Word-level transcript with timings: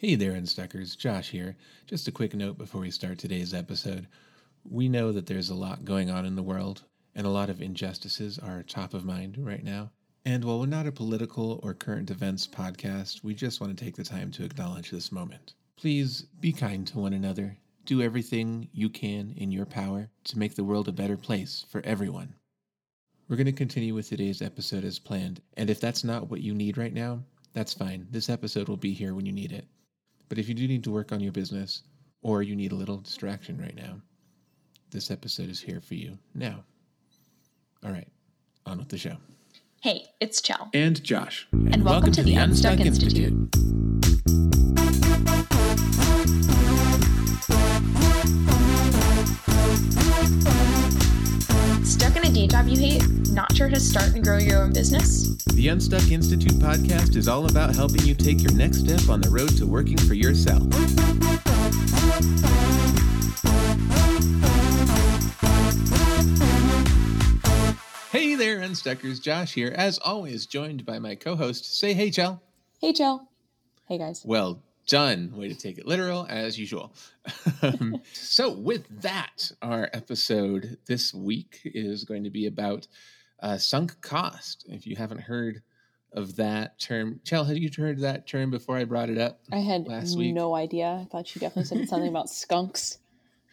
Hey 0.00 0.14
there, 0.14 0.34
Unstuckers. 0.34 0.96
Josh 0.96 1.30
here. 1.30 1.56
Just 1.88 2.06
a 2.06 2.12
quick 2.12 2.32
note 2.32 2.56
before 2.56 2.82
we 2.82 2.90
start 2.92 3.18
today's 3.18 3.52
episode. 3.52 4.06
We 4.62 4.88
know 4.88 5.10
that 5.10 5.26
there's 5.26 5.50
a 5.50 5.56
lot 5.56 5.84
going 5.84 6.08
on 6.08 6.24
in 6.24 6.36
the 6.36 6.42
world, 6.44 6.84
and 7.16 7.26
a 7.26 7.30
lot 7.30 7.50
of 7.50 7.60
injustices 7.60 8.38
are 8.38 8.62
top 8.62 8.94
of 8.94 9.04
mind 9.04 9.34
right 9.38 9.64
now. 9.64 9.90
And 10.24 10.44
while 10.44 10.60
we're 10.60 10.66
not 10.66 10.86
a 10.86 10.92
political 10.92 11.58
or 11.64 11.74
current 11.74 12.12
events 12.12 12.46
podcast, 12.46 13.24
we 13.24 13.34
just 13.34 13.60
want 13.60 13.76
to 13.76 13.84
take 13.84 13.96
the 13.96 14.04
time 14.04 14.30
to 14.30 14.44
acknowledge 14.44 14.92
this 14.92 15.10
moment. 15.10 15.54
Please 15.76 16.22
be 16.38 16.52
kind 16.52 16.86
to 16.86 17.00
one 17.00 17.12
another. 17.12 17.58
Do 17.84 18.00
everything 18.00 18.68
you 18.72 18.88
can 18.88 19.34
in 19.36 19.50
your 19.50 19.66
power 19.66 20.10
to 20.26 20.38
make 20.38 20.54
the 20.54 20.62
world 20.62 20.86
a 20.86 20.92
better 20.92 21.16
place 21.16 21.64
for 21.68 21.80
everyone. 21.84 22.34
We're 23.28 23.34
going 23.34 23.46
to 23.46 23.52
continue 23.52 23.96
with 23.96 24.08
today's 24.08 24.42
episode 24.42 24.84
as 24.84 25.00
planned, 25.00 25.42
and 25.56 25.68
if 25.68 25.80
that's 25.80 26.04
not 26.04 26.30
what 26.30 26.40
you 26.40 26.54
need 26.54 26.78
right 26.78 26.94
now, 26.94 27.24
that's 27.52 27.74
fine. 27.74 28.06
This 28.12 28.30
episode 28.30 28.68
will 28.68 28.76
be 28.76 28.92
here 28.92 29.12
when 29.12 29.26
you 29.26 29.32
need 29.32 29.50
it. 29.50 29.66
But 30.28 30.38
if 30.38 30.48
you 30.48 30.54
do 30.54 30.68
need 30.68 30.84
to 30.84 30.90
work 30.90 31.12
on 31.12 31.20
your 31.20 31.32
business 31.32 31.82
or 32.22 32.42
you 32.42 32.54
need 32.54 32.72
a 32.72 32.74
little 32.74 32.98
distraction 32.98 33.58
right 33.58 33.74
now, 33.74 34.00
this 34.90 35.10
episode 35.10 35.48
is 35.48 35.60
here 35.60 35.80
for 35.80 35.94
you 35.94 36.18
now. 36.34 36.64
All 37.84 37.92
right, 37.92 38.08
on 38.66 38.78
with 38.78 38.88
the 38.88 38.98
show. 38.98 39.16
Hey, 39.80 40.06
it's 40.20 40.40
Chell. 40.40 40.70
And 40.74 41.02
Josh. 41.02 41.46
And, 41.52 41.84
welcome, 41.84 42.12
to, 42.12 42.22
the 42.22 42.34
Unstuck, 42.34 42.80
Institute. 42.80 43.32
Stuck 51.86 52.16
in 52.16 52.24
a 52.24 52.30
day 52.30 52.46
job 52.48 52.66
you 52.68 52.78
hate? 52.78 53.17
Not 53.38 53.54
sure 53.54 53.68
how 53.68 53.74
to 53.74 53.80
start 53.80 54.14
and 54.16 54.24
grow 54.24 54.38
your 54.38 54.64
own 54.64 54.72
business? 54.72 55.36
The 55.54 55.68
Unstuck 55.68 56.10
Institute 56.10 56.54
podcast 56.54 57.14
is 57.14 57.28
all 57.28 57.48
about 57.48 57.72
helping 57.72 58.04
you 58.04 58.12
take 58.12 58.42
your 58.42 58.52
next 58.52 58.78
step 58.78 59.08
on 59.08 59.20
the 59.20 59.30
road 59.30 59.56
to 59.58 59.64
working 59.64 59.96
for 59.96 60.14
yourself. 60.14 60.64
Hey 68.10 68.34
there, 68.34 68.58
Unstuckers. 68.58 69.22
Josh 69.22 69.54
here, 69.54 69.72
as 69.72 69.98
always, 69.98 70.44
joined 70.44 70.84
by 70.84 70.98
my 70.98 71.14
co 71.14 71.36
host. 71.36 71.78
Say 71.78 71.94
hey, 71.94 72.10
Chell. 72.10 72.42
Hey, 72.80 72.92
Jill. 72.92 73.28
Hey, 73.86 73.98
guys. 73.98 74.20
Well 74.24 74.60
done. 74.88 75.32
Way 75.36 75.46
to 75.46 75.54
take 75.54 75.78
it 75.78 75.86
literal, 75.86 76.26
as 76.28 76.58
usual. 76.58 76.92
Um, 77.62 78.02
so, 78.12 78.50
with 78.50 79.02
that, 79.02 79.52
our 79.62 79.88
episode 79.92 80.78
this 80.86 81.14
week 81.14 81.60
is 81.64 82.02
going 82.02 82.24
to 82.24 82.30
be 82.30 82.46
about 82.46 82.88
uh, 83.40 83.58
sunk 83.58 84.00
cost. 84.00 84.66
If 84.68 84.86
you 84.86 84.96
haven't 84.96 85.20
heard 85.20 85.62
of 86.12 86.36
that 86.36 86.78
term, 86.78 87.20
Chell, 87.24 87.44
had 87.44 87.58
you 87.58 87.70
heard 87.76 88.00
that 88.00 88.26
term 88.26 88.50
before 88.50 88.76
I 88.76 88.84
brought 88.84 89.10
it 89.10 89.18
up? 89.18 89.40
I 89.52 89.58
had 89.58 89.86
last 89.86 90.16
week. 90.16 90.34
no 90.34 90.54
idea. 90.54 91.00
I 91.02 91.06
thought 91.10 91.34
you 91.34 91.40
definitely 91.40 91.64
said 91.64 91.88
something 91.88 92.08
about 92.14 92.30
skunks. 92.30 92.98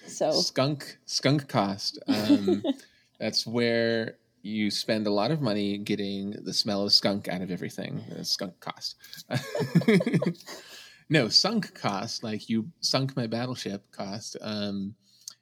So, 0.08 0.31
skunk 0.31 0.97
skunk 1.06 1.47
cost. 1.47 2.00
Um, 2.08 2.63
that's 3.19 3.45
where 3.45 4.17
you 4.45 4.69
spend 4.69 5.08
a 5.08 5.11
lot 5.11 5.31
of 5.31 5.41
money 5.41 5.78
getting 5.80 6.31
the 6.44 6.53
smell 6.53 6.83
of 6.83 6.94
skunk 6.94 7.28
out 7.28 7.41
of 7.41 7.50
everything. 7.50 8.03
The 8.16 8.23
skunk 8.23 8.59
cost. 8.59 8.95
no, 11.09 11.28
sunk 11.30 11.73
cost, 11.73 12.23
like 12.23 12.47
you 12.47 12.69
sunk 12.80 13.16
my 13.16 13.25
battleship 13.25 13.83
cost, 13.91 14.38
um, 14.41 14.94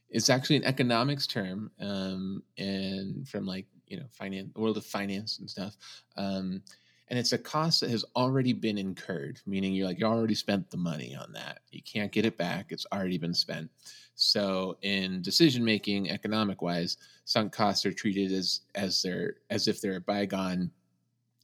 is 0.09 0.29
actually 0.29 0.55
an 0.55 0.63
economics 0.63 1.27
term, 1.27 1.69
um, 1.81 2.43
and 2.57 3.27
from 3.27 3.45
like 3.45 3.65
you 3.87 3.97
know 3.97 4.05
finance, 4.09 4.51
the 4.53 4.61
world 4.61 4.77
of 4.77 4.85
finance 4.85 5.39
and 5.39 5.49
stuff. 5.49 5.75
Um, 6.17 6.61
and 7.09 7.19
it's 7.19 7.33
a 7.33 7.37
cost 7.37 7.81
that 7.81 7.89
has 7.89 8.05
already 8.15 8.53
been 8.53 8.77
incurred, 8.77 9.39
meaning 9.45 9.73
you're 9.73 9.85
like 9.87 9.99
you 9.99 10.05
already 10.05 10.35
spent 10.35 10.71
the 10.71 10.77
money 10.77 11.15
on 11.15 11.31
that. 11.33 11.59
You 11.71 11.81
can't 11.83 12.11
get 12.11 12.25
it 12.25 12.37
back; 12.37 12.67
it's 12.71 12.87
already 12.91 13.17
been 13.17 13.33
spent. 13.33 13.69
So, 14.15 14.77
in 14.81 15.21
decision 15.21 15.63
making, 15.63 16.09
economic 16.09 16.61
wise, 16.61 16.97
sunk 17.25 17.51
costs 17.51 17.85
are 17.85 17.93
treated 17.93 18.31
as 18.31 18.61
as 18.75 19.01
they're 19.01 19.35
as 19.49 19.67
if 19.67 19.81
they're 19.81 19.97
a 19.97 20.01
bygone 20.01 20.71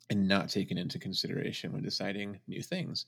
and 0.09 0.27
not 0.27 0.49
taken 0.49 0.77
into 0.77 0.97
consideration 0.97 1.71
when 1.71 1.83
deciding 1.83 2.39
new 2.47 2.61
things. 2.61 3.05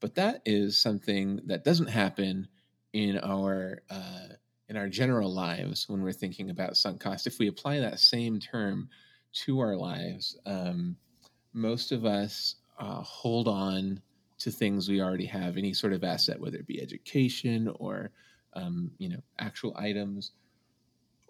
But 0.00 0.14
that 0.14 0.40
is 0.46 0.78
something 0.78 1.40
that 1.46 1.64
doesn't 1.64 1.88
happen 1.88 2.48
in 2.92 3.18
our 3.18 3.82
uh, 3.90 4.28
in 4.68 4.76
our 4.76 4.88
general 4.88 5.32
lives 5.32 5.88
when 5.88 6.02
we're 6.02 6.12
thinking 6.12 6.50
about 6.50 6.76
sunk 6.76 7.00
cost. 7.00 7.26
If 7.26 7.38
we 7.38 7.48
apply 7.48 7.80
that 7.80 8.00
same 8.00 8.38
term 8.38 8.88
to 9.44 9.60
our 9.60 9.76
lives, 9.76 10.38
um, 10.46 10.96
most 11.52 11.92
of 11.92 12.04
us 12.04 12.56
uh, 12.78 13.02
hold 13.02 13.48
on 13.48 14.00
to 14.38 14.50
things 14.50 14.88
we 14.88 15.00
already 15.00 15.26
have, 15.26 15.56
any 15.56 15.72
sort 15.72 15.92
of 15.92 16.04
asset, 16.04 16.38
whether 16.40 16.58
it 16.58 16.66
be 16.66 16.80
education 16.80 17.68
or 17.78 18.10
um, 18.54 18.90
you 18.98 19.08
know 19.08 19.20
actual 19.38 19.74
items 19.76 20.32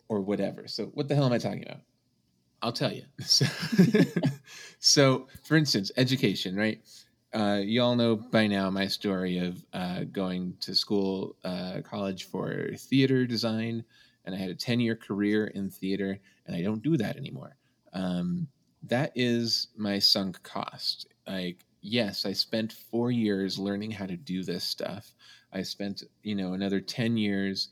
or 0.09 0.21
whatever. 0.21 0.67
So 0.67 0.87
what 0.87 1.09
the 1.09 1.15
hell 1.15 1.27
am 1.27 1.33
I 1.33 1.39
talking 1.39 1.65
about? 1.65 1.83
I'll 2.63 2.73
tell 2.73 2.93
you. 2.93 3.05
So, 3.21 3.47
so 4.81 5.27
for 5.45 5.57
instance, 5.57 5.93
education, 5.97 6.57
right? 6.57 6.81
Uh, 7.35 7.61
you 7.63 7.83
all 7.83 7.95
know 7.95 8.17
by 8.17 8.47
now 8.47 8.71
my 8.71 8.87
story 8.87 9.39
of 9.39 9.63
uh, 9.75 10.05
going 10.05 10.55
to 10.61 10.75
school, 10.75 11.37
uh, 11.45 11.81
college 11.85 12.25
for 12.25 12.71
theater 12.77 13.27
design, 13.27 13.85
and 14.25 14.35
I 14.35 14.39
had 14.39 14.51
a 14.51 14.55
10 14.55 14.81
year 14.81 14.97
career 14.97 15.49
in 15.49 15.69
theater, 15.71 16.19
and 16.47 16.57
I 16.57 16.63
don't 16.63 16.83
do 16.83 16.97
that 16.97 17.17
anymore. 17.17 17.57
Um, 17.93 18.49
that 18.85 19.13
is 19.15 19.69
my 19.77 19.99
sunk 19.99 20.43
cost. 20.43 21.07
Like, 21.27 21.65
yes, 21.83 22.25
I 22.25 22.33
spent 22.33 22.73
four 22.73 23.11
years 23.11 23.59
learning 23.59 23.91
how 23.91 24.07
to 24.07 24.17
do 24.17 24.43
this 24.43 24.65
stuff. 24.65 25.13
I 25.53 25.63
spent, 25.63 26.05
you 26.23 26.35
know, 26.35 26.55
another 26.55 26.81
10 26.81 27.17
years 27.17 27.69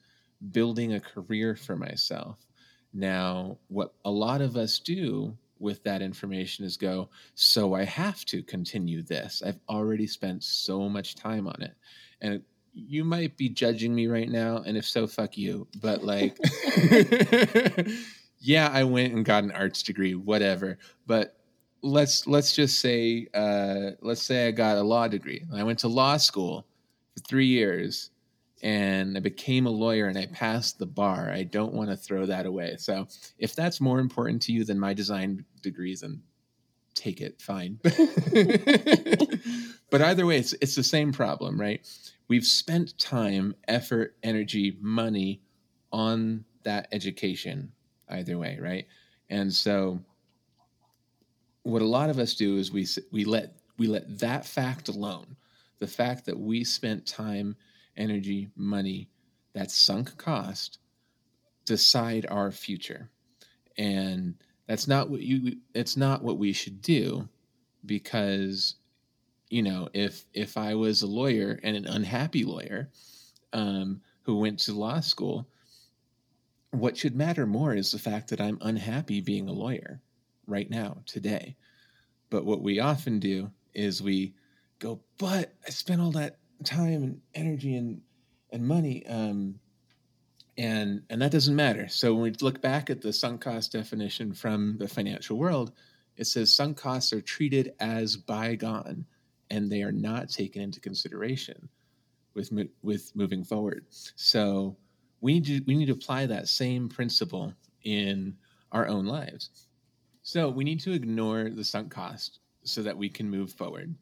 building 0.53 0.95
a 0.95 1.01
career 1.01 1.57
for 1.57 1.77
myself. 1.77 2.45
Now, 2.93 3.59
what 3.69 3.95
a 4.05 4.11
lot 4.11 4.41
of 4.43 4.57
us 4.57 4.79
do 4.79 5.37
with 5.59 5.83
that 5.85 6.03
information 6.03 6.65
is 6.65 6.77
go, 6.77 7.09
so 7.35 7.75
I 7.75 7.85
have 7.85 8.25
to 8.27 8.43
continue 8.43 9.03
this. 9.03 9.43
I've 9.45 9.61
already 9.69 10.07
spent 10.07 10.45
so 10.45 10.89
much 10.89 11.15
time 11.15 11.47
on 11.47 11.63
it. 11.63 11.75
And 12.21 12.43
you 12.73 13.05
might 13.05 13.37
be 13.37 13.49
judging 13.49 13.95
me 13.95 14.07
right 14.07 14.29
now, 14.29 14.59
and 14.59 14.77
if 14.77 14.87
so, 14.87 15.07
fuck 15.07 15.39
you. 15.39 15.67
But 15.81 16.05
like, 16.05 16.39
yeah, 18.39 18.69
I 18.73 18.85
went 18.85 19.15
and 19.15 19.25
got 19.25 19.45
an 19.45 19.53
arts 19.53 19.83
degree, 19.83 20.15
whatever. 20.15 20.79
But 21.07 21.37
let's 21.83 22.27
let's 22.27 22.55
just 22.55 22.81
say 22.81 23.29
uh, 23.33 23.93
let's 24.03 24.23
say 24.23 24.49
I 24.49 24.51
got 24.51 24.77
a 24.77 24.83
law 24.83 25.09
degree. 25.09 25.45
I 25.55 25.63
went 25.63 25.79
to 25.81 25.89
law 25.89 26.17
school 26.19 26.67
for 27.15 27.21
three 27.21 27.47
years 27.47 28.11
and 28.63 29.17
I 29.17 29.21
became 29.21 29.67
a 29.67 29.71
lawyer 29.71 30.07
and 30.07 30.19
I 30.19 30.27
passed 30.27 30.79
the 30.79 30.87
bar. 30.87 31.31
I 31.31 31.43
don't 31.43 31.75
want 31.75 31.91
to 31.91 31.97
throw 31.97 32.27
that 32.27 32.47
away. 32.47 32.77
So 32.79 33.07
if 33.39 33.55
that's 33.55 33.81
more 33.81 34.01
important 34.01 34.43
to 34.43 34.53
you 34.53 34.65
than 34.65 34.79
my 34.79 34.95
design 34.95 35.45
degrees, 35.63 36.01
then 36.01 36.23
take 36.95 37.21
it, 37.21 37.41
fine. 37.41 37.79
but 39.91 40.03
either 40.03 40.27
way, 40.27 40.39
it's 40.39 40.55
it's 40.55 40.75
the 40.75 40.83
same 40.83 41.13
problem, 41.13 41.61
right? 41.61 41.87
We've 42.29 42.45
spent 42.45 42.99
time, 42.99 43.55
effort, 43.69 44.17
energy, 44.23 44.77
money 44.81 45.43
on 45.93 46.45
that 46.65 46.89
education, 46.91 47.73
either 48.09 48.39
way, 48.39 48.59
right? 48.61 48.87
And 49.31 49.53
so 49.53 50.01
what 51.63 51.83
a 51.83 51.87
lot 51.87 52.11
of 52.11 52.19
us 52.19 52.35
do 52.35 52.57
is 52.57 52.73
we 52.73 52.87
we 53.13 53.25
let 53.25 53.57
we 53.79 53.87
let 53.87 54.19
that 54.21 54.47
fact 54.47 54.89
alone, 54.89 55.37
the 55.79 55.87
fact 55.87 56.25
that 56.27 56.39
we 56.39 56.65
spent 56.65 57.07
time 57.07 57.57
energy, 57.97 58.49
money, 58.57 59.09
that 59.55 59.71
sunk 59.71 60.17
cost 60.17 60.79
decide 61.65 62.27
our 62.29 62.51
future. 62.53 63.11
And 63.77 64.35
that's 64.67 64.89
not 64.89 65.11
what 65.11 65.21
you 65.21 65.59
it's 65.75 65.97
not 65.97 66.23
what 66.23 66.39
we 66.39 66.53
should 66.53 66.83
do 66.83 67.29
because 67.85 68.77
you 69.49 69.63
know, 69.63 69.89
if 69.93 70.25
if 70.33 70.57
I 70.57 70.75
was 70.75 71.03
a 71.03 71.07
lawyer 71.07 71.59
and 71.63 71.77
an 71.77 71.87
unhappy 71.87 72.45
lawyer 72.45 72.91
um, 73.53 74.01
who 74.23 74.39
went 74.39 74.59
to 74.61 74.73
law 74.73 75.01
school, 75.01 75.47
what 76.71 76.97
should 76.97 77.15
matter 77.15 77.47
more 77.47 77.75
is 77.75 77.93
the 77.93 77.99
fact 77.99 78.29
that 78.31 78.41
I'm 78.41 78.59
unhappy 78.61 79.21
being 79.21 79.49
a 79.49 79.53
lawyer 79.53 80.01
right 80.47 80.69
now, 80.69 80.99
today. 81.07 81.57
But 82.29 82.45
what 82.45 82.63
we 82.63 82.81
often 82.81 83.21
do 83.21 83.51
is 83.73 84.03
we 84.03 84.35
go, 84.79 85.01
but 85.19 85.55
I 85.67 85.71
spent 85.71 86.01
all 86.01 86.11
that 86.13 86.39
time 86.65 87.03
and 87.03 87.21
energy 87.35 87.77
and 87.77 88.01
and 88.53 88.67
money 88.67 89.07
um, 89.07 89.59
and 90.59 91.03
and 91.11 91.21
that 91.21 91.33
doesn't 91.33 91.57
matter. 91.57 91.89
So 91.89 92.15
when 92.15 92.23
we 92.23 92.31
look 92.41 92.61
back 92.61 92.91
at 92.91 93.01
the 93.01 93.13
sunk 93.13 93.41
cost 93.43 93.73
definition 93.73 94.33
from 94.33 94.77
the 94.79 94.89
financial 94.89 95.37
world 95.39 95.73
it 96.17 96.27
says 96.27 96.55
sunk 96.55 96.77
costs 96.77 97.13
are 97.13 97.21
treated 97.21 97.75
as 97.81 98.17
bygone 98.17 99.05
and 99.51 99.71
they 99.71 99.83
are 99.83 99.93
not 99.93 100.29
taken 100.29 100.63
into 100.63 100.81
consideration 100.81 101.69
with 102.35 102.51
with 102.83 103.15
moving 103.15 103.45
forward. 103.45 103.87
So 103.91 104.77
we 105.21 105.35
need 105.35 105.45
to 105.47 105.61
we 105.67 105.77
need 105.77 105.87
to 105.87 105.93
apply 105.93 106.27
that 106.27 106.49
same 106.49 106.89
principle 106.89 107.53
in 107.85 108.37
our 108.73 108.87
own 108.89 109.07
lives. 109.07 109.69
So 110.23 110.49
we 110.49 110.65
need 110.65 110.81
to 110.81 110.93
ignore 110.93 111.51
the 111.51 111.65
sunk 111.65 111.91
cost 111.91 112.41
so 112.65 112.83
that 112.83 112.97
we 112.97 113.09
can 113.09 113.31
move 113.31 113.53
forward 113.53 113.95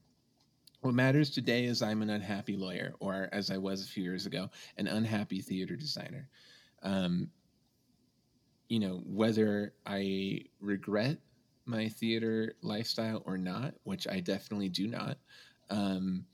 What 0.84 0.92
matters 0.92 1.31
today 1.31 1.64
is 1.64 1.81
I'm 1.81 2.02
an 2.02 2.10
unhappy 2.10 2.58
lawyer, 2.58 2.92
or 3.00 3.31
as 3.32 3.50
I 3.50 3.56
was 3.56 3.82
a 3.82 3.88
few 3.88 4.02
years 4.02 4.26
ago, 4.26 4.50
an 4.76 4.86
unhappy 4.86 5.40
theater 5.40 5.76
designer. 5.76 6.28
Um, 6.82 7.31
you 8.69 8.81
know, 8.81 9.00
whether 9.06 9.72
I 9.86 10.42
regret 10.60 11.16
my 11.64 11.88
theater 11.88 12.56
lifestyle 12.60 13.22
or 13.25 13.38
not, 13.38 13.72
which 13.84 14.06
I 14.06 14.20
definitely 14.20 14.69
do 14.69 14.86
not, 14.86 15.16
um, 15.70 16.26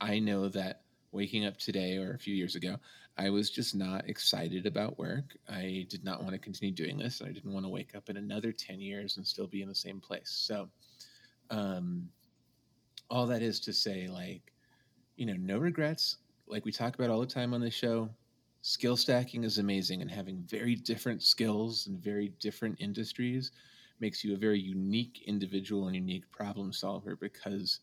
I 0.00 0.18
know 0.18 0.48
that 0.48 0.80
waking 1.12 1.44
up 1.44 1.58
today 1.58 1.98
or 1.98 2.14
a 2.14 2.18
few 2.18 2.34
years 2.34 2.54
ago, 2.54 2.76
I 3.18 3.28
was 3.28 3.50
just 3.50 3.74
not 3.74 4.08
excited 4.08 4.64
about 4.64 4.98
work. 4.98 5.36
I 5.46 5.84
did 5.90 6.04
not 6.04 6.22
want 6.22 6.32
to 6.32 6.38
continue 6.38 6.74
doing 6.74 6.96
this. 6.96 7.20
And 7.20 7.28
I 7.28 7.32
didn't 7.32 7.52
want 7.52 7.66
to 7.66 7.70
wake 7.70 7.94
up 7.94 8.08
in 8.08 8.16
another 8.16 8.50
10 8.50 8.80
years 8.80 9.18
and 9.18 9.26
still 9.26 9.46
be 9.46 9.60
in 9.60 9.68
the 9.68 9.74
same 9.74 10.00
place. 10.00 10.30
So, 10.30 10.70
um, 11.50 12.08
all 13.10 13.26
that 13.26 13.42
is 13.42 13.60
to 13.60 13.72
say, 13.72 14.08
like, 14.08 14.52
you 15.16 15.26
know, 15.26 15.36
no 15.38 15.58
regrets. 15.58 16.18
Like 16.46 16.64
we 16.64 16.72
talk 16.72 16.94
about 16.94 17.10
all 17.10 17.20
the 17.20 17.26
time 17.26 17.52
on 17.52 17.60
the 17.60 17.70
show, 17.70 18.08
skill 18.62 18.96
stacking 18.96 19.44
is 19.44 19.58
amazing 19.58 20.02
and 20.02 20.10
having 20.10 20.44
very 20.48 20.74
different 20.74 21.22
skills 21.22 21.86
and 21.86 22.02
very 22.02 22.28
different 22.40 22.76
industries 22.80 23.52
makes 24.00 24.24
you 24.24 24.34
a 24.34 24.38
very 24.38 24.58
unique 24.58 25.22
individual 25.26 25.86
and 25.86 25.96
unique 25.96 26.30
problem 26.32 26.72
solver 26.72 27.16
because 27.16 27.80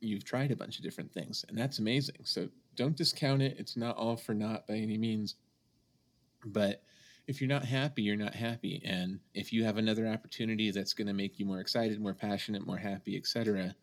you've 0.00 0.24
tried 0.24 0.50
a 0.50 0.56
bunch 0.56 0.78
of 0.78 0.84
different 0.84 1.12
things 1.12 1.44
and 1.48 1.56
that's 1.56 1.78
amazing. 1.78 2.16
So 2.24 2.48
don't 2.76 2.96
discount 2.96 3.42
it. 3.42 3.56
It's 3.58 3.76
not 3.76 3.96
all 3.96 4.16
for 4.16 4.34
naught 4.34 4.66
by 4.66 4.74
any 4.74 4.98
means. 4.98 5.36
But 6.44 6.82
if 7.26 7.40
you're 7.40 7.48
not 7.48 7.64
happy 7.64 8.02
you're 8.02 8.16
not 8.16 8.34
happy. 8.34 8.82
And 8.84 9.20
if 9.34 9.52
you 9.52 9.64
have 9.64 9.76
another 9.76 10.08
opportunity 10.08 10.70
that's 10.70 10.92
going 10.92 11.06
to 11.06 11.14
make 11.14 11.38
you 11.38 11.46
more 11.46 11.60
excited 11.60 12.00
more 12.00 12.14
passionate 12.14 12.66
more 12.66 12.78
happy 12.78 13.16
etc 13.16 13.74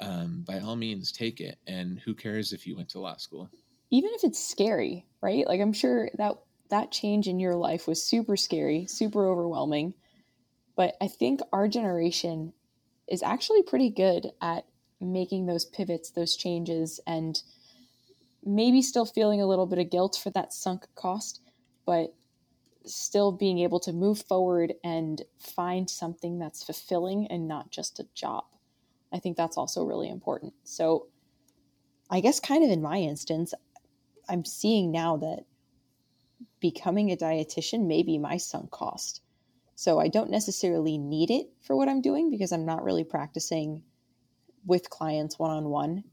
um, 0.00 0.44
by 0.46 0.58
all 0.58 0.76
means 0.76 1.12
take 1.12 1.40
it 1.40 1.58
and 1.66 1.98
who 2.00 2.14
cares 2.14 2.52
if 2.52 2.66
you 2.66 2.76
went 2.76 2.88
to 2.88 3.00
law 3.00 3.16
school 3.16 3.50
even 3.90 4.10
if 4.14 4.24
it's 4.24 4.42
scary, 4.42 5.06
right? 5.20 5.46
Like 5.46 5.60
I'm 5.60 5.72
sure 5.72 6.08
that 6.14 6.36
that 6.70 6.92
change 6.92 7.26
in 7.26 7.40
your 7.40 7.56
life 7.56 7.88
was 7.88 8.02
super 8.02 8.36
scary, 8.36 8.86
super 8.86 9.28
overwhelming. 9.28 9.94
But 10.76 10.94
I 11.00 11.08
think 11.08 11.40
our 11.52 11.68
generation 11.68 12.52
is 13.08 13.22
actually 13.22 13.62
pretty 13.62 13.90
good 13.90 14.30
at 14.40 14.64
making 15.00 15.46
those 15.46 15.64
pivots, 15.64 16.10
those 16.10 16.36
changes, 16.36 17.00
and 17.06 17.42
maybe 18.44 18.80
still 18.80 19.04
feeling 19.04 19.42
a 19.42 19.46
little 19.46 19.66
bit 19.66 19.80
of 19.80 19.90
guilt 19.90 20.18
for 20.22 20.30
that 20.30 20.52
sunk 20.52 20.86
cost, 20.94 21.40
but 21.84 22.14
still 22.86 23.32
being 23.32 23.58
able 23.58 23.80
to 23.80 23.92
move 23.92 24.22
forward 24.22 24.74
and 24.84 25.22
find 25.38 25.90
something 25.90 26.38
that's 26.38 26.62
fulfilling 26.62 27.26
and 27.26 27.48
not 27.48 27.70
just 27.70 27.98
a 27.98 28.06
job. 28.14 28.44
I 29.12 29.18
think 29.18 29.36
that's 29.36 29.56
also 29.56 29.84
really 29.84 30.08
important. 30.08 30.54
So, 30.64 31.08
I 32.10 32.20
guess, 32.20 32.40
kind 32.40 32.64
of 32.64 32.70
in 32.70 32.82
my 32.82 32.98
instance, 32.98 33.54
I'm 34.28 34.44
seeing 34.44 34.90
now 34.90 35.16
that 35.18 35.44
becoming 36.60 37.10
a 37.10 37.16
dietitian 37.16 37.86
may 37.86 38.02
be 38.02 38.18
my 38.18 38.36
sunk 38.36 38.70
cost. 38.70 39.22
So 39.74 39.98
I 39.98 40.08
don't 40.08 40.30
necessarily 40.30 40.98
need 40.98 41.30
it 41.30 41.46
for 41.62 41.74
what 41.74 41.88
I'm 41.88 42.02
doing 42.02 42.30
because 42.30 42.52
I'm 42.52 42.66
not 42.66 42.84
really 42.84 43.04
practicing 43.04 43.82
with 44.66 44.90
clients 44.90 45.38
one 45.38 45.50
on 45.50 45.64
one. 45.70 46.04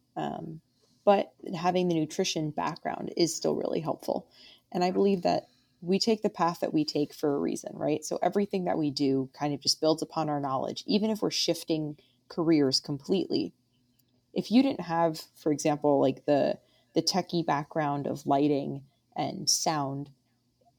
But 1.03 1.33
having 1.55 1.87
the 1.87 1.95
nutrition 1.95 2.51
background 2.51 3.13
is 3.15 3.35
still 3.35 3.55
really 3.55 3.79
helpful. 3.79 4.27
And 4.71 4.83
I 4.83 4.91
believe 4.91 5.23
that 5.23 5.47
we 5.81 5.99
take 5.99 6.21
the 6.21 6.29
path 6.29 6.59
that 6.61 6.73
we 6.73 6.83
take 6.83 7.13
for 7.13 7.35
a 7.35 7.39
reason, 7.39 7.71
right? 7.75 8.03
So 8.03 8.19
everything 8.21 8.65
that 8.65 8.77
we 8.77 8.89
do 8.89 9.29
kind 9.37 9.53
of 9.53 9.61
just 9.61 9.79
builds 9.79 10.01
upon 10.01 10.27
our 10.27 10.39
knowledge, 10.39 10.83
even 10.87 11.09
if 11.09 11.21
we're 11.21 11.31
shifting 11.31 11.97
careers 12.29 12.79
completely. 12.79 13.53
If 14.33 14.51
you 14.51 14.61
didn't 14.61 14.81
have, 14.81 15.21
for 15.35 15.51
example, 15.51 15.99
like 15.99 16.25
the 16.25 16.59
the 16.93 17.01
techie 17.01 17.45
background 17.45 18.07
of 18.07 18.25
lighting 18.25 18.81
and 19.15 19.47
sound, 19.47 20.09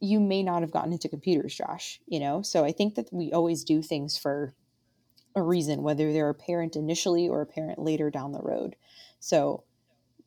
you 0.01 0.19
may 0.19 0.43
not 0.43 0.63
have 0.63 0.73
gotten 0.73 0.93
into 0.93 1.09
computers, 1.09 1.55
Josh, 1.55 2.01
you 2.07 2.19
know? 2.19 2.43
So 2.43 2.65
I 2.65 2.73
think 2.73 2.97
that 2.97 3.09
we 3.13 3.33
always 3.33 3.63
do 3.63 3.83
things 3.83 4.17
for 4.19 4.53
a 5.37 5.43
reason, 5.43 5.83
whether 5.83 6.13
they're 6.13 6.29
apparent 6.29 6.75
initially 6.75 7.29
or 7.29 7.41
apparent 7.41 7.79
later 7.79 8.11
down 8.11 8.33
the 8.33 8.43
road. 8.43 8.75
So 9.21 9.63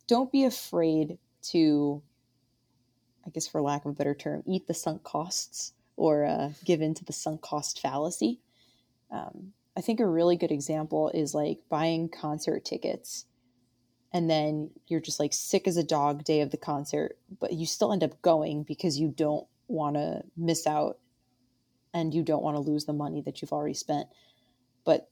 don't 0.07 0.31
be 0.31 0.45
afraid 0.45 1.17
to, 1.49 2.01
I 3.25 3.29
guess, 3.29 3.47
for 3.47 3.61
lack 3.61 3.85
of 3.85 3.91
a 3.91 3.95
better 3.95 4.15
term, 4.15 4.43
eat 4.45 4.67
the 4.67 4.73
sunk 4.73 5.03
costs 5.03 5.73
or 5.97 6.25
uh, 6.25 6.51
give 6.63 6.81
in 6.81 6.93
to 6.95 7.05
the 7.05 7.13
sunk 7.13 7.41
cost 7.41 7.81
fallacy. 7.81 8.39
Um, 9.11 9.53
I 9.77 9.81
think 9.81 9.99
a 9.99 10.05
really 10.05 10.35
good 10.35 10.51
example 10.51 11.09
is 11.13 11.33
like 11.33 11.59
buying 11.69 12.09
concert 12.09 12.65
tickets 12.65 13.25
and 14.13 14.29
then 14.29 14.71
you're 14.87 14.99
just 14.99 15.19
like 15.19 15.33
sick 15.33 15.67
as 15.67 15.77
a 15.77 15.83
dog 15.83 16.25
day 16.25 16.41
of 16.41 16.51
the 16.51 16.57
concert 16.57 17.17
but 17.39 17.53
you 17.53 17.65
still 17.65 17.93
end 17.93 18.03
up 18.03 18.21
going 18.21 18.63
because 18.63 18.99
you 18.99 19.13
don't 19.15 19.47
want 19.67 19.95
to 19.95 20.23
miss 20.35 20.67
out 20.67 20.97
and 21.93 22.13
you 22.13 22.23
don't 22.23 22.43
want 22.43 22.55
to 22.55 22.61
lose 22.61 22.85
the 22.85 22.93
money 22.93 23.21
that 23.21 23.41
you've 23.41 23.51
already 23.51 23.73
spent. 23.73 24.07
But 24.85 25.09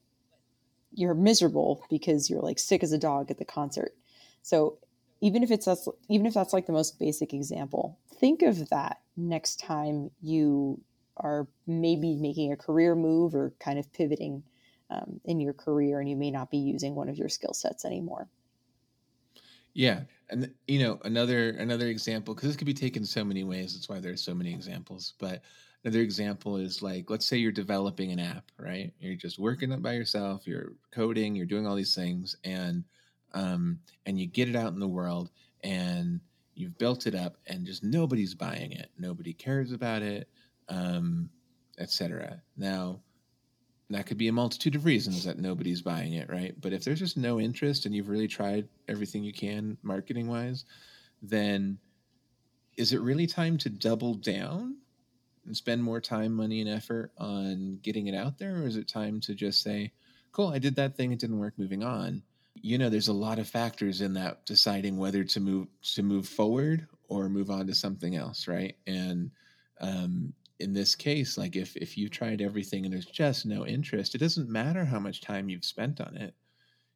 you're 0.94 1.14
miserable 1.14 1.84
because 1.90 2.30
you're 2.30 2.42
like 2.42 2.60
sick 2.60 2.84
as 2.84 2.92
a 2.92 2.98
dog 2.98 3.30
at 3.32 3.38
the 3.38 3.46
concert. 3.46 3.94
So 4.42 4.78
even 5.22 5.44
if 5.44 5.52
it's 5.52 5.66
that's 5.66 5.88
even 6.08 6.26
if 6.26 6.34
that's 6.34 6.54
like 6.54 6.66
the 6.66 6.72
most 6.72 6.98
basic 6.98 7.34
example 7.34 8.00
think 8.20 8.42
of 8.42 8.70
that 8.70 9.00
next 9.18 9.60
time 9.60 10.10
you 10.22 10.80
are 11.20 11.48
maybe 11.68 12.16
making 12.16 12.52
a 12.52 12.58
career 12.58 12.96
move 12.96 13.36
or 13.36 13.54
kind 13.60 13.80
of 13.80 13.92
pivoting 13.94 14.44
um, 14.90 15.20
in 15.26 15.40
your 15.40 15.54
career 15.54 16.00
and 16.00 16.10
you 16.10 16.16
may 16.16 16.32
not 16.32 16.50
be 16.50 16.58
using 16.58 16.96
one 16.96 17.10
of 17.10 17.18
your 17.18 17.30
skill 17.30 17.54
sets 17.54 17.86
anymore 17.86 18.28
yeah, 19.74 20.02
and 20.30 20.54
you 20.68 20.80
know 20.80 21.00
another 21.04 21.52
another 21.52 21.88
example 21.88 22.34
because 22.34 22.50
this 22.50 22.58
could 22.58 22.68
be 22.68 22.74
taken 22.74 23.06
so 23.06 23.24
many 23.24 23.44
ways. 23.44 23.74
That's 23.74 23.90
why 23.90 24.00
there's 24.00 24.24
so 24.24 24.34
many 24.34 24.54
examples. 24.54 25.14
But 25.20 25.44
another 25.84 26.02
example 26.02 26.58
is 26.58 26.82
like 26.82 27.10
let's 27.10 27.26
say 27.26 27.38
you're 27.38 27.52
developing 27.52 28.12
an 28.12 28.20
app, 28.20 28.52
right? 28.58 28.94
You're 29.00 29.16
just 29.16 29.40
working 29.40 29.72
it 29.72 29.82
by 29.82 29.94
yourself. 29.94 30.48
You're 30.48 30.74
coding. 30.92 31.36
You're 31.36 31.46
doing 31.46 31.68
all 31.68 31.76
these 31.76 31.96
things, 31.96 32.36
and 32.44 32.84
um, 33.34 33.80
and 34.06 34.20
you 34.20 34.26
get 34.28 34.50
it 34.50 34.56
out 34.56 34.74
in 34.74 34.80
the 34.80 34.88
world, 34.88 35.30
and 35.64 36.20
you've 36.56 36.78
built 36.78 37.06
it 37.08 37.16
up, 37.16 37.38
and 37.48 37.66
just 37.66 37.84
nobody's 37.84 38.34
buying 38.34 38.72
it. 38.72 38.90
Nobody 38.98 39.34
cares 39.34 39.72
about 39.72 40.02
it, 40.02 40.28
um, 40.70 41.30
etc. 41.78 42.42
Now 42.58 43.02
that 43.90 44.06
could 44.06 44.18
be 44.18 44.28
a 44.28 44.34
multitude 44.34 44.76
of 44.76 44.86
reasons 44.86 45.26
that 45.26 45.40
nobody's 45.40 45.82
buying 45.82 46.14
it, 46.14 46.30
right? 46.30 46.54
But 46.60 46.74
if 46.74 46.84
there's 46.84 47.00
just 47.00 47.18
no 47.18 47.40
interest 47.40 47.86
and 47.86 47.96
you've 47.96 48.10
really 48.10 48.28
tried 48.28 48.68
everything 48.88 49.24
you 49.24 49.34
can 49.34 49.78
marketing 49.82 50.28
wise, 50.28 50.66
then 51.24 51.80
is 52.78 52.94
it 52.94 53.02
really 53.02 53.26
time 53.26 53.58
to 53.60 53.70
double 53.70 54.14
down 54.14 54.78
and 55.46 55.58
spend 55.58 55.84
more 55.84 56.00
time, 56.00 56.34
money, 56.34 56.62
and 56.62 56.70
effort 56.70 57.12
on 57.18 57.80
getting 57.82 58.08
it 58.08 58.16
out 58.16 58.38
there? 58.38 58.58
Or 58.58 58.68
is 58.68 58.78
it 58.78 58.88
time 58.88 59.20
to 59.22 59.34
just 59.34 59.64
say, 59.64 59.92
cool, 60.32 60.50
I 60.50 60.60
did 60.60 60.76
that 60.76 60.96
thing, 60.96 61.12
it 61.12 61.20
didn't 61.20 61.40
work, 61.40 61.56
moving 61.58 61.84
on? 61.84 62.22
You 62.54 62.78
know, 62.78 62.90
there's 62.90 63.08
a 63.08 63.14
lot 63.14 63.40
of 63.40 63.50
factors 63.50 64.02
in 64.02 64.14
that 64.14 64.46
deciding 64.46 64.98
whether 64.98 65.24
to 65.24 65.40
move 65.40 65.68
to 65.96 66.04
move 66.04 66.28
forward 66.28 66.88
or 67.08 67.28
move 67.28 67.50
on 67.50 67.68
to 67.68 67.74
something 67.74 68.16
else, 68.16 68.48
right? 68.48 68.76
And 68.86 69.32
um, 69.82 70.34
in 70.60 70.74
this 70.74 70.96
case, 70.96 71.38
like 71.38 71.56
if 71.56 71.76
if 71.78 71.98
you 71.98 72.10
tried 72.10 72.42
everything 72.42 72.86
and 72.86 72.94
there's 72.94 73.06
just 73.06 73.46
no 73.46 73.66
interest, 73.66 74.16
it 74.16 74.20
doesn't 74.20 74.50
matter 74.50 74.86
how 74.86 75.00
much 75.00 75.22
time 75.22 75.50
you've 75.50 75.66
spent 75.66 76.02
on 76.02 76.18
it. 76.18 76.34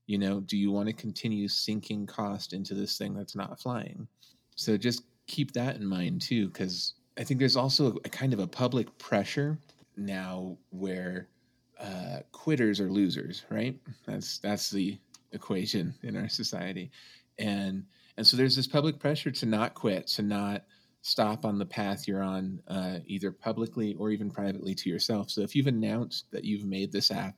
You 0.06 0.18
know, 0.18 0.42
do 0.42 0.58
you 0.58 0.72
want 0.72 0.88
to 0.88 0.94
continue 0.94 1.48
sinking 1.48 2.06
cost 2.06 2.52
into 2.52 2.74
this 2.74 2.98
thing 2.98 3.14
that's 3.14 3.36
not 3.36 3.60
flying? 3.60 4.08
So 4.56 4.78
just 4.78 5.04
keep 5.28 5.54
that 5.54 5.78
in 5.78 5.86
mind 5.86 6.22
too, 6.22 6.48
because 6.48 6.94
I 7.18 7.24
think 7.24 7.40
there's 7.40 7.56
also 7.56 7.98
a 8.04 8.10
kind 8.10 8.34
of 8.34 8.40
a 8.40 8.48
public 8.48 8.98
pressure 8.98 9.58
now 9.96 10.58
where 10.72 11.30
uh, 11.80 12.20
quitters 12.32 12.80
are 12.80 12.92
losers, 12.92 13.46
right? 13.50 13.80
That's 14.06 14.40
that's 14.40 14.70
the 14.70 14.98
equation 15.32 15.94
in 16.04 16.18
our 16.18 16.30
society, 16.30 16.92
and 17.40 17.86
and 18.18 18.28
so 18.28 18.38
there's 18.38 18.56
this 18.56 18.68
public 18.68 19.00
pressure 19.00 19.32
to 19.32 19.46
not 19.46 19.74
quit, 19.74 20.08
to 20.08 20.22
not 20.22 20.66
stop 21.04 21.44
on 21.44 21.60
the 21.60 21.66
path 21.66 22.08
you're 22.08 22.24
on, 22.24 22.62
uh, 22.70 23.00
either 23.06 23.30
publicly 23.30 23.94
or 23.96 24.10
even 24.10 24.32
privately 24.32 24.74
to 24.74 24.90
yourself. 24.90 25.30
So 25.30 25.42
if 25.42 25.54
you've 25.54 25.68
announced 25.68 26.32
that 26.32 26.46
you've 26.46 26.64
made 26.66 26.92
this 26.92 27.12
app, 27.12 27.36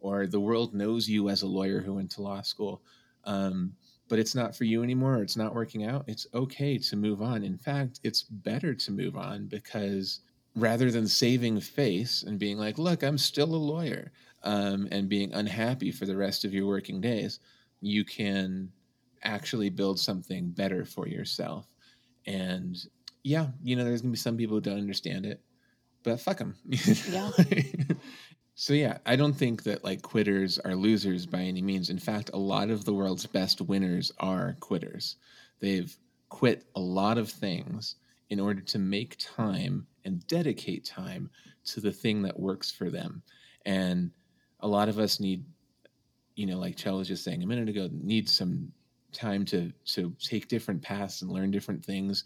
or 0.00 0.26
the 0.26 0.40
world 0.40 0.74
knows 0.74 1.08
you 1.08 1.28
as 1.28 1.42
a 1.42 1.46
lawyer 1.46 1.80
who 1.80 1.94
went 1.94 2.10
to 2.10 2.22
law 2.22 2.42
school, 2.42 2.82
um, 3.24 3.72
but 4.08 4.18
it's 4.18 4.34
not 4.34 4.54
for 4.56 4.64
you 4.64 4.82
anymore, 4.82 5.18
or 5.18 5.22
it's 5.22 5.36
not 5.36 5.54
working 5.54 5.84
out, 5.84 6.04
it's 6.08 6.26
okay 6.34 6.76
to 6.76 6.96
move 6.96 7.22
on. 7.22 7.44
In 7.44 7.56
fact, 7.56 8.00
it's 8.02 8.24
better 8.24 8.74
to 8.74 8.90
move 8.90 9.16
on 9.16 9.46
because 9.46 10.20
rather 10.56 10.90
than 10.90 11.06
saving 11.06 11.60
face 11.60 12.24
and 12.24 12.36
being 12.36 12.58
like, 12.58 12.78
look, 12.78 13.04
I'm 13.04 13.16
still 13.16 13.54
a 13.54 13.56
lawyer, 13.56 14.10
um, 14.42 14.88
and 14.90 15.08
being 15.08 15.32
unhappy 15.32 15.92
for 15.92 16.04
the 16.04 16.16
rest 16.16 16.44
of 16.44 16.52
your 16.52 16.66
working 16.66 17.00
days, 17.00 17.38
you 17.80 18.04
can 18.04 18.72
actually 19.22 19.70
build 19.70 20.00
something 20.00 20.50
better 20.50 20.84
for 20.84 21.06
yourself. 21.06 21.66
And 22.26 22.76
yeah, 23.24 23.48
you 23.62 23.74
know, 23.74 23.84
there's 23.84 24.02
gonna 24.02 24.12
be 24.12 24.18
some 24.18 24.36
people 24.36 24.56
who 24.56 24.60
don't 24.60 24.78
understand 24.78 25.26
it, 25.26 25.40
but 26.04 26.20
fuck 26.20 26.38
them. 26.38 26.54
Yeah. 27.10 27.30
So 28.56 28.72
yeah, 28.72 28.98
I 29.04 29.16
don't 29.16 29.32
think 29.32 29.64
that 29.64 29.82
like 29.82 30.02
quitters 30.02 30.58
are 30.60 30.76
losers 30.76 31.26
by 31.26 31.40
any 31.40 31.60
means. 31.60 31.90
In 31.90 31.98
fact, 31.98 32.30
a 32.32 32.38
lot 32.38 32.70
of 32.70 32.84
the 32.84 32.94
world's 32.94 33.26
best 33.26 33.60
winners 33.60 34.12
are 34.18 34.56
quitters. 34.60 35.16
They've 35.60 35.94
quit 36.28 36.64
a 36.76 36.80
lot 36.80 37.18
of 37.18 37.28
things 37.28 37.96
in 38.30 38.38
order 38.38 38.60
to 38.60 38.78
make 38.78 39.16
time 39.18 39.86
and 40.04 40.26
dedicate 40.28 40.84
time 40.84 41.30
to 41.64 41.80
the 41.80 41.92
thing 41.92 42.22
that 42.22 42.38
works 42.38 42.70
for 42.70 42.90
them. 42.90 43.22
And 43.66 44.12
a 44.60 44.68
lot 44.68 44.88
of 44.88 44.98
us 44.98 45.18
need, 45.18 45.44
you 46.36 46.46
know, 46.46 46.58
like 46.58 46.76
Chell 46.76 46.98
was 46.98 47.08
just 47.08 47.24
saying 47.24 47.42
a 47.42 47.46
minute 47.46 47.68
ago, 47.68 47.88
need 47.92 48.28
some 48.28 48.70
time 49.12 49.44
to 49.46 49.72
to 49.86 50.14
take 50.20 50.48
different 50.48 50.82
paths 50.82 51.22
and 51.22 51.30
learn 51.30 51.50
different 51.50 51.84
things 51.84 52.24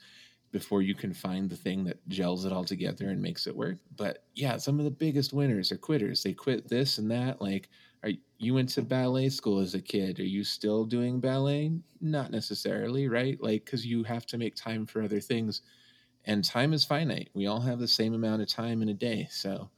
before 0.51 0.83
you 0.83 0.95
can 0.95 1.13
find 1.13 1.51
the 1.51 1.57
thing 1.57 1.85
that 1.85 2.07
gels 2.09 2.45
it 2.45 2.53
all 2.53 2.65
together 2.65 3.11
and 3.11 3.21
makes 3.21 3.47
it 3.47 3.57
work. 3.57 3.77
But 3.97 4.25
yeah, 4.35 4.57
some 4.57 4.79
of 4.79 4.85
the 4.85 4.91
biggest 4.91 5.33
winners 5.33 5.71
are 5.73 5.77
quitters. 5.77 6.23
They 6.23 6.33
quit 6.33 6.69
this 6.69 6.99
and 6.99 7.11
that. 7.11 7.41
Like, 7.41 7.69
are 8.03 8.11
you 8.39 8.55
went 8.55 8.71
to 8.71 8.83
ballet 8.83 9.29
school 9.29 9.61
as 9.61 9.75
a 9.75 9.81
kid? 9.81 10.21
Are 10.21 10.25
you 10.25 10.45
still 10.45 10.85
doing 10.85 11.21
ballet? 11.21 11.73
Not 12.01 12.31
necessarily, 12.31 13.09
right? 13.09 13.41
Like, 13.43 13.65
because 13.65 13.85
you 13.85 14.05
have 14.05 14.25
to 14.27 14.39
make 14.39 14.55
time 14.55 14.87
for 14.87 15.03
other 15.03 15.21
things, 15.21 15.63
and 16.25 16.45
time 16.45 16.73
is 16.73 16.85
finite. 16.85 17.31
We 17.35 17.47
all 17.47 17.61
have 17.61 17.79
the 17.79 17.89
same 17.89 18.15
amount 18.15 18.43
of 18.43 18.49
time 18.49 18.83
in 18.83 18.89
a 18.89 18.95
day. 18.95 19.29
So, 19.31 19.71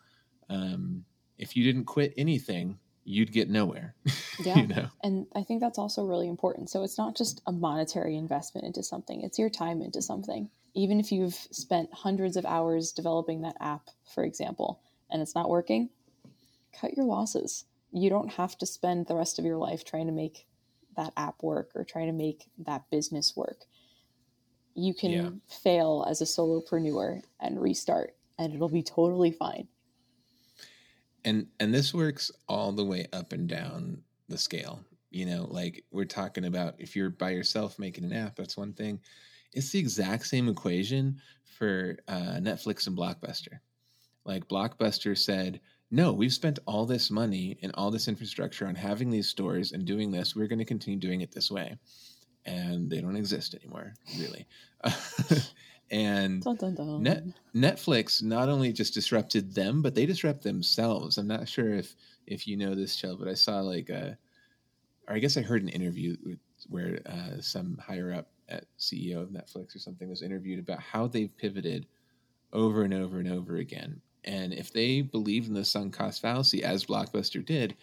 um, 0.49 1.05
if 1.39 1.57
you 1.57 1.65
didn't 1.65 1.87
quit 1.87 2.13
anything, 2.17 2.79
you'd 3.05 3.33
get 3.33 3.51
nowhere. 3.51 3.95
Yeah. 4.43 4.59
you 4.59 4.69
know? 4.69 4.87
And 5.03 5.27
I 5.37 5.43
think 5.43 5.61
that's 5.61 5.77
also 5.77 6.03
really 6.03 6.27
important. 6.27 6.71
So 6.71 6.83
it's 6.83 6.97
not 6.97 7.15
just 7.15 7.43
a 7.47 7.53
monetary 7.53 8.17
investment 8.17 8.67
into 8.67 8.83
something, 8.83 9.21
it's 9.21 9.39
your 9.39 9.51
time 9.51 9.83
into 9.83 10.01
something. 10.01 10.49
Even 10.75 11.01
if 11.01 11.11
you've 11.11 11.35
spent 11.35 11.93
hundreds 11.93 12.37
of 12.37 12.47
hours 12.47 12.93
developing 12.93 13.43
that 13.43 13.57
app, 13.61 13.89
for 14.15 14.25
example, 14.25 14.81
and 15.11 15.21
it's 15.21 15.35
not 15.35 15.51
working, 15.51 15.91
cut 16.79 16.97
your 16.97 17.07
losses. 17.07 17.65
You 17.93 18.09
don't 18.09 18.33
have 18.33 18.57
to 18.59 18.67
spend 18.67 19.07
the 19.07 19.17
rest 19.17 19.39
of 19.39 19.45
your 19.45 19.57
life 19.57 19.85
trying 19.85 20.07
to 20.07 20.13
make 20.13 20.47
that 20.97 21.13
app 21.17 21.43
work 21.43 21.71
or 21.75 21.85
trying 21.85 22.07
to 22.07 22.13
make 22.13 22.49
that 22.59 22.89
business 22.91 23.35
work. 23.37 23.65
You 24.75 24.95
can 24.95 25.11
yeah. 25.11 25.31
fail 25.49 26.07
as 26.09 26.21
a 26.21 26.25
solopreneur 26.25 27.23
and 27.41 27.61
restart, 27.61 28.15
and 28.39 28.55
it'll 28.55 28.69
be 28.69 28.83
totally 28.83 29.33
fine 29.33 29.67
and 31.25 31.47
and 31.59 31.73
this 31.73 31.93
works 31.93 32.31
all 32.49 32.73
the 32.73 32.85
way 32.85 33.07
up 33.13 33.33
and 33.33 33.49
down 33.49 33.99
the 34.29 34.39
scale 34.39 34.81
you 35.11 35.27
know 35.27 35.47
like 35.51 35.85
we're 35.91 36.05
talking 36.05 36.47
about 36.47 36.75
if 36.79 36.95
you're 36.95 37.11
by 37.11 37.31
yourself 37.31 37.79
making 37.79 38.05
an 38.05 38.13
app 38.13 38.37
that's 38.37 38.57
one 38.57 38.73
thing 38.73 39.01
it's 39.53 39.71
the 39.71 39.79
exact 39.79 40.27
same 40.27 40.49
equation 40.49 41.21
for 41.59 41.97
uh, 42.09 42.39
netflix 42.41 42.87
and 42.87 42.97
blockbuster 42.97 43.61
like 44.25 44.49
blockbuster 44.49 45.17
said 45.17 45.61
no 45.91 46.13
we've 46.13 46.33
spent 46.33 46.59
all 46.67 46.87
this 46.87 47.11
money 47.11 47.59
and 47.63 47.73
all 47.75 47.91
this 47.91 48.09
infrastructure 48.09 48.67
on 48.67 48.75
having 48.75 49.11
these 49.11 49.29
stores 49.29 49.73
and 49.73 49.85
doing 49.85 50.11
this 50.11 50.35
we're 50.35 50.49
going 50.49 50.59
to 50.59 50.65
continue 50.65 50.99
doing 50.99 51.21
it 51.21 51.33
this 51.33 51.51
way 51.51 51.77
and 52.47 52.89
they 52.91 53.01
don't 53.01 53.17
exist 53.17 53.55
anymore 53.55 53.95
really 54.19 54.47
and 55.91 56.43
dun, 56.43 56.57
dun, 56.57 56.75
dun. 56.75 57.03
Net, 57.03 57.25
Netflix 57.55 58.23
not 58.23 58.49
only 58.49 58.73
just 58.73 58.95
disrupted 58.95 59.55
them, 59.55 59.83
but 59.83 59.95
they 59.95 60.07
disrupt 60.07 60.43
themselves. 60.43 61.19
I'm 61.19 61.27
not 61.27 61.49
sure 61.49 61.75
if 61.75 61.95
if 62.27 62.47
you 62.47 62.57
know 62.57 62.75
this, 62.75 62.97
Chell, 62.97 63.17
but 63.17 63.29
I 63.29 63.35
saw 63.35 63.61
like 63.61 63.89
a, 63.89 64.17
or 65.09 65.17
I 65.17 65.19
guess 65.19 65.37
I 65.37 65.43
heard 65.43 65.63
an 65.63 65.69
interview 65.69 66.17
where 66.69 67.01
uh, 67.07 67.41
some 67.41 67.79
higher 67.85 68.13
up 68.13 68.29
at 68.51 68.65
CEO 68.79 69.23
of 69.23 69.31
Netflix 69.31 69.75
or 69.75 69.79
something 69.79 70.09
was 70.09 70.23
interviewed 70.23 70.59
about 70.59 70.81
how 70.81 71.07
they've 71.07 71.37
pivoted 71.37 71.87
over 72.53 72.83
and 72.83 72.95
over 72.95 73.19
and 73.19 73.31
over 73.31 73.57
again. 73.57 74.01
And 74.25 74.53
if 74.53 74.73
they 74.73 75.01
believed 75.01 75.49
in 75.49 75.55
the 75.55 75.65
sunk 75.65 75.95
cost 75.95 76.21
fallacy, 76.21 76.63
as 76.63 76.85
Blockbuster 76.85 77.45
did, 77.45 77.77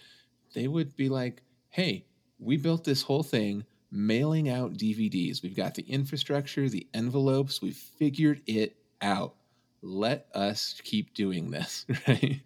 they 0.53 0.67
would 0.67 0.95
be 0.95 1.09
like, 1.09 1.41
"Hey, 1.69 2.05
we 2.39 2.57
built 2.57 2.83
this 2.83 3.01
whole 3.01 3.23
thing." 3.23 3.65
mailing 3.91 4.49
out 4.49 4.73
DVDs. 4.73 5.41
We've 5.41 5.55
got 5.55 5.75
the 5.75 5.83
infrastructure, 5.83 6.67
the 6.69 6.87
envelopes, 6.93 7.61
we've 7.61 7.75
figured 7.75 8.41
it 8.45 8.75
out. 9.01 9.35
Let 9.81 10.27
us 10.33 10.79
keep 10.83 11.13
doing 11.13 11.51
this, 11.51 11.85
right? 12.07 12.41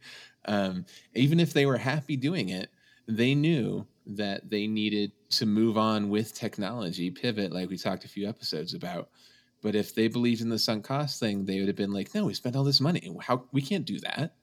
Um, 0.46 0.86
even 1.14 1.40
if 1.40 1.54
they 1.54 1.66
were 1.66 1.78
happy 1.78 2.16
doing 2.16 2.50
it, 2.50 2.70
they 3.18 3.36
knew 3.36 3.86
that 4.06 4.50
they 4.50 4.68
needed 4.68 5.12
to 5.30 5.46
move 5.46 5.78
on 5.78 6.10
with 6.10 6.34
technology, 6.34 7.10
pivot, 7.10 7.52
like 7.52 7.70
we 7.70 7.78
talked 7.78 8.06
a 8.06 8.10
few 8.10 8.28
episodes 8.28 8.74
about. 8.74 9.10
But 9.62 9.76
if 9.76 9.94
they 9.94 10.08
believed 10.08 10.42
in 10.42 10.50
the 10.50 10.58
sunk 10.58 10.86
cost 10.86 11.20
thing, 11.20 11.46
they 11.46 11.60
would 11.60 11.68
have 11.68 11.78
been 11.78 11.94
like, 11.94 12.14
no, 12.16 12.26
we 12.26 12.34
spent 12.34 12.56
all 12.56 12.64
this 12.64 12.82
money. 12.82 13.16
How 13.22 13.46
we 13.52 13.62
can't 13.62 13.86
do 13.86 14.00
that. 14.00 14.34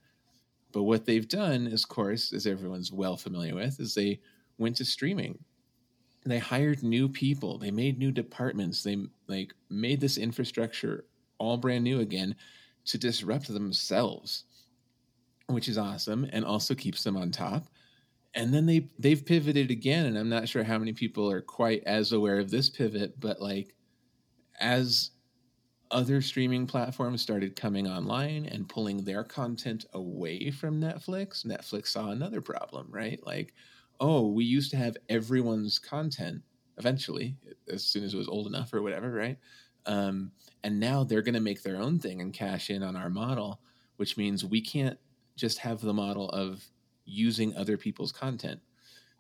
But 0.73 0.85
what 0.85 1.07
they've 1.07 1.29
done, 1.29 1.67
is, 1.67 1.85
of 1.85 1.89
course, 1.89 2.33
as 2.33 2.47
everyone's 2.47 2.93
well 2.93 3.17
familiar 3.17 3.55
with, 3.55 3.81
is 3.81 3.95
they 3.95 4.21
went 4.59 4.77
to 4.77 4.85
streaming 4.85 5.39
they 6.29 6.39
hired 6.39 6.83
new 6.83 7.09
people 7.09 7.59
they 7.59 7.71
made 7.71 7.99
new 7.99 8.11
departments 8.11 8.83
they 8.83 8.97
like 9.29 9.55
made 9.71 10.01
this 10.01 10.19
infrastructure 10.19 11.05
all 11.39 11.57
brand 11.57 11.85
new 11.85 12.01
again 12.01 12.35
to 12.85 12.99
disrupt 12.99 13.49
themselves 13.49 14.45
which 15.47 15.69
is 15.69 15.79
awesome 15.79 16.29
and 16.33 16.45
also 16.45 16.75
keeps 16.75 17.03
them 17.03 17.17
on 17.17 17.31
top 17.31 17.67
and 18.39 18.55
then 18.55 18.65
they 18.65 18.89
they've 18.99 19.27
pivoted 19.27 19.71
again 19.71 20.07
and 20.07 20.17
i'm 20.17 20.31
not 20.31 20.49
sure 20.49 20.65
how 20.65 20.79
many 20.79 20.95
people 20.95 21.31
are 21.31 21.43
quite 21.43 21.83
as 21.85 22.13
aware 22.13 22.39
of 22.39 22.51
this 22.51 22.71
pivot 22.71 23.21
but 23.21 23.43
like 23.43 23.75
as 24.61 25.11
other 25.91 26.23
streaming 26.23 26.67
platforms 26.67 27.21
started 27.21 27.57
coming 27.57 27.87
online 27.87 28.47
and 28.47 28.69
pulling 28.69 29.05
their 29.05 29.25
content 29.25 29.85
away 29.93 30.51
from 30.51 30.81
netflix 30.81 31.45
netflix 31.45 31.89
saw 31.89 32.09
another 32.11 32.41
problem 32.41 32.87
right 32.91 33.21
like 33.27 33.53
oh, 34.01 34.29
we 34.29 34.45
used 34.45 34.71
to 34.71 34.77
have 34.77 34.97
everyone's 35.09 35.79
content 35.79 36.43
eventually, 36.79 37.37
as 37.69 37.85
soon 37.85 38.05
as 38.05 38.15
it 38.15 38.19
was 38.19 38.29
old 38.29 38.47
enough 38.47 38.73
or 38.73 38.83
whatever, 38.83 39.11
right? 39.11 39.39
Um, 39.87 40.31
and 40.63 40.79
now 40.79 41.05
they're 41.05 41.23
going 41.23 41.35
to 41.35 41.41
make 41.41 41.63
their 41.63 41.77
own 41.77 41.99
thing 41.99 42.21
and 42.21 42.33
cash 42.33 42.71
in 42.71 42.83
on 42.83 42.95
our 42.95 43.11
model, 43.11 43.61
which 43.97 44.17
means 44.17 44.45
we 44.45 44.61
can't 44.61 44.99
just 45.37 45.59
have 45.59 45.81
the 45.81 45.95
model 45.95 46.29
of 46.31 46.65
using 47.09 47.57
other 47.57 47.77
people's 47.77 48.13
content. 48.13 48.61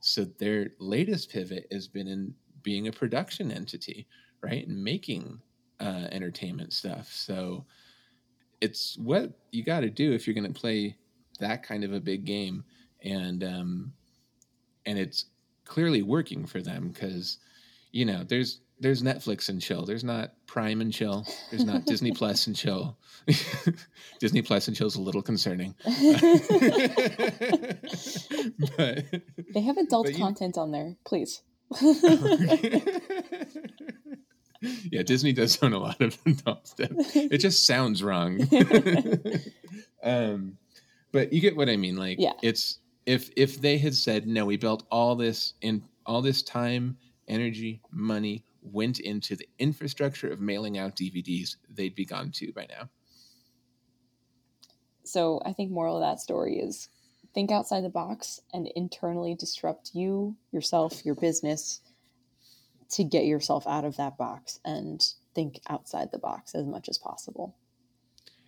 So 0.00 0.24
their 0.24 0.70
latest 0.78 1.30
pivot 1.30 1.66
has 1.72 1.88
been 1.88 2.06
in 2.06 2.34
being 2.62 2.88
a 2.88 2.92
production 2.92 3.50
entity, 3.50 4.06
right? 4.42 4.66
And 4.66 4.82
making 4.82 5.40
uh, 5.80 6.06
entertainment 6.12 6.72
stuff. 6.72 7.10
So 7.12 7.64
it's 8.60 8.96
what 8.98 9.32
you 9.50 9.64
got 9.64 9.80
to 9.80 9.90
do 9.90 10.12
if 10.12 10.26
you're 10.26 10.34
going 10.34 10.52
to 10.52 10.60
play 10.60 10.96
that 11.40 11.62
kind 11.62 11.84
of 11.84 11.92
a 11.92 12.00
big 12.00 12.24
game. 12.24 12.64
And 13.04 13.44
um, 13.44 13.92
and 14.86 14.98
it's 14.98 15.26
clearly 15.64 16.02
working 16.02 16.46
for 16.46 16.60
them 16.60 16.88
because 16.88 17.38
you 17.92 18.04
know 18.04 18.24
there's 18.24 18.60
there's 18.80 19.02
Netflix 19.02 19.48
and 19.48 19.60
chill. 19.60 19.84
There's 19.84 20.04
not 20.04 20.32
Prime 20.46 20.80
and 20.80 20.92
chill. 20.92 21.26
There's 21.50 21.64
not 21.64 21.84
Disney 21.84 22.12
Plus 22.12 22.46
and 22.46 22.54
chill. 22.56 22.96
Disney 24.20 24.42
Plus 24.42 24.68
and 24.68 24.76
chill 24.76 24.86
is 24.86 24.96
a 24.96 25.00
little 25.00 25.22
concerning. 25.22 25.74
but, 28.76 29.04
they 29.52 29.60
have 29.60 29.76
adult 29.76 30.12
content 30.14 30.56
you, 30.56 30.62
on 30.62 30.70
there, 30.70 30.96
please. 31.04 31.42
yeah, 34.90 35.02
Disney 35.02 35.32
does 35.32 35.62
own 35.62 35.72
a 35.72 35.78
lot 35.78 36.00
of 36.00 36.16
adult 36.26 36.68
stuff. 36.68 36.90
It 37.14 37.38
just 37.38 37.66
sounds 37.66 38.02
wrong. 38.02 38.40
um, 40.02 40.56
but 41.12 41.32
you 41.32 41.40
get 41.40 41.56
what 41.56 41.68
I 41.68 41.76
mean. 41.76 41.96
Like, 41.96 42.18
yeah. 42.18 42.32
it's 42.42 42.78
if 43.06 43.30
if 43.36 43.60
they 43.60 43.78
had 43.78 43.94
said 43.94 44.26
no 44.26 44.44
we 44.44 44.56
built 44.56 44.84
all 44.90 45.16
this 45.16 45.54
in 45.62 45.82
all 46.04 46.20
this 46.20 46.42
time 46.42 46.96
energy 47.26 47.80
money 47.90 48.44
went 48.62 49.00
into 49.00 49.36
the 49.36 49.48
infrastructure 49.58 50.30
of 50.30 50.40
mailing 50.40 50.78
out 50.78 50.96
dvds 50.96 51.56
they'd 51.70 51.94
be 51.94 52.04
gone 52.04 52.30
too 52.30 52.52
by 52.52 52.66
now. 52.68 52.88
So 55.04 55.40
i 55.44 55.52
think 55.52 55.70
moral 55.70 55.96
of 55.96 56.02
that 56.02 56.20
story 56.20 56.58
is 56.58 56.88
think 57.34 57.50
outside 57.50 57.84
the 57.84 57.90
box 57.90 58.40
and 58.52 58.70
internally 58.74 59.34
disrupt 59.34 59.90
you 59.94 60.36
yourself 60.52 61.04
your 61.04 61.14
business 61.14 61.80
to 62.90 63.04
get 63.04 63.26
yourself 63.26 63.66
out 63.66 63.84
of 63.84 63.96
that 63.96 64.16
box 64.16 64.60
and 64.64 65.04
think 65.34 65.60
outside 65.68 66.10
the 66.10 66.18
box 66.18 66.54
as 66.54 66.66
much 66.66 66.88
as 66.88 66.98
possible. 66.98 67.54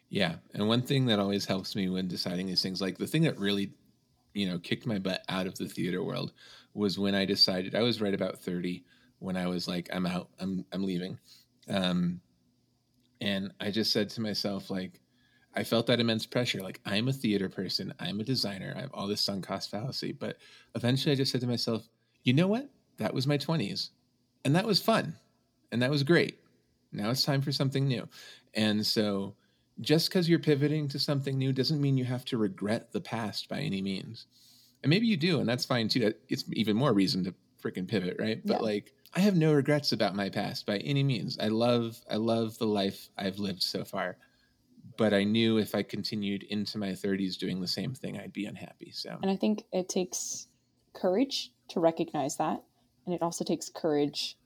Yeah 0.08 0.36
and 0.54 0.66
one 0.66 0.82
thing 0.82 1.06
that 1.06 1.18
always 1.18 1.44
helps 1.44 1.76
me 1.76 1.88
when 1.88 2.08
deciding 2.08 2.46
these 2.46 2.62
things 2.62 2.80
like 2.80 2.98
the 2.98 3.06
thing 3.06 3.22
that 3.22 3.38
really 3.38 3.72
you 4.34 4.46
know 4.48 4.58
kicked 4.58 4.86
my 4.86 4.98
butt 4.98 5.22
out 5.28 5.46
of 5.46 5.56
the 5.56 5.68
theater 5.68 6.02
world 6.02 6.32
was 6.74 6.98
when 6.98 7.14
I 7.14 7.24
decided 7.24 7.74
I 7.74 7.82
was 7.82 8.00
right 8.00 8.14
about 8.14 8.40
30 8.40 8.84
when 9.20 9.36
I 9.36 9.46
was 9.46 9.68
like 9.68 9.88
I'm 9.92 10.06
out 10.06 10.28
I'm 10.40 10.64
I'm 10.72 10.82
leaving 10.82 11.18
um 11.68 12.20
and 13.20 13.52
I 13.60 13.70
just 13.70 13.92
said 13.92 14.08
to 14.10 14.20
myself 14.20 14.70
like 14.70 15.00
I 15.54 15.64
felt 15.64 15.86
that 15.86 16.00
immense 16.00 16.26
pressure 16.26 16.60
like 16.60 16.80
I'm 16.84 17.08
a 17.08 17.12
theater 17.12 17.48
person 17.48 17.94
I'm 17.98 18.20
a 18.20 18.24
designer 18.24 18.74
I 18.76 18.80
have 18.80 18.92
all 18.92 19.06
this 19.06 19.20
sunk 19.20 19.46
cost 19.46 19.70
fallacy 19.70 20.12
but 20.12 20.36
eventually 20.74 21.12
I 21.12 21.16
just 21.16 21.32
said 21.32 21.40
to 21.42 21.46
myself 21.46 21.88
you 22.24 22.32
know 22.32 22.48
what 22.48 22.68
that 22.98 23.14
was 23.14 23.26
my 23.26 23.38
20s 23.38 23.90
and 24.44 24.54
that 24.56 24.66
was 24.66 24.80
fun 24.80 25.16
and 25.72 25.80
that 25.82 25.90
was 25.90 26.02
great 26.02 26.40
now 26.92 27.10
it's 27.10 27.22
time 27.22 27.40
for 27.40 27.52
something 27.52 27.86
new 27.86 28.08
and 28.54 28.84
so 28.84 29.36
just 29.80 30.08
because 30.08 30.28
you're 30.28 30.38
pivoting 30.38 30.88
to 30.88 30.98
something 30.98 31.38
new 31.38 31.52
doesn't 31.52 31.80
mean 31.80 31.96
you 31.96 32.04
have 32.04 32.24
to 32.26 32.38
regret 32.38 32.92
the 32.92 33.00
past 33.00 33.48
by 33.48 33.60
any 33.60 33.80
means. 33.80 34.26
And 34.82 34.90
maybe 34.90 35.06
you 35.06 35.16
do, 35.16 35.40
and 35.40 35.48
that's 35.48 35.64
fine 35.64 35.88
too. 35.88 36.12
It's 36.28 36.44
even 36.52 36.76
more 36.76 36.92
reason 36.92 37.24
to 37.24 37.34
freaking 37.62 37.88
pivot, 37.88 38.16
right? 38.18 38.40
But 38.44 38.58
Yeah. 38.60 38.66
like 38.66 38.92
I 39.14 39.20
have 39.20 39.36
no 39.36 39.52
regrets 39.52 39.92
about 39.92 40.14
my 40.14 40.28
past 40.28 40.66
by 40.66 40.78
any 40.78 41.02
means. 41.02 41.38
I 41.40 41.48
love 41.48 41.98
I 42.10 42.16
love 42.16 42.58
the 42.58 42.66
life 42.66 43.08
I've 43.16 43.38
lived 43.38 43.62
so 43.62 43.84
far. 43.84 44.16
But 44.96 45.14
I 45.14 45.24
knew 45.24 45.58
if 45.58 45.74
I 45.74 45.82
continued 45.82 46.42
into 46.42 46.76
my 46.78 46.90
30s 46.90 47.38
doing 47.38 47.60
the 47.60 47.68
same 47.68 47.94
thing, 47.94 48.18
I'd 48.18 48.32
be 48.32 48.44
unhappy. 48.44 48.90
So 48.92 49.18
And 49.22 49.30
I 49.30 49.36
think 49.36 49.64
it 49.72 49.88
takes 49.88 50.46
courage 50.92 51.52
to 51.68 51.80
recognize 51.80 52.36
that, 52.36 52.62
and 53.06 53.14
it 53.14 53.22
also 53.22 53.44
takes 53.44 53.68
courage 53.68 54.36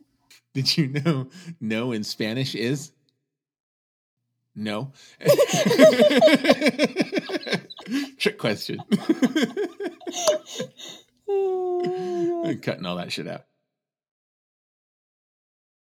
Did 0.54 0.78
you 0.78 0.88
know 0.88 1.28
no 1.62 1.92
in 1.92 2.04
Spanish 2.04 2.56
is? 2.56 2.92
No. 4.56 4.92
Trick 8.18 8.38
question. 8.38 8.80
Oh 11.30 12.44
I'm 12.46 12.60
cutting 12.60 12.86
all 12.86 12.98
that 12.98 13.12
shit 13.12 13.28
out. 13.28 13.46